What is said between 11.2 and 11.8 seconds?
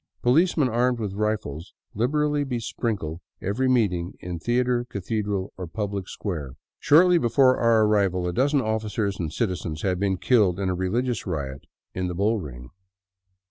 riot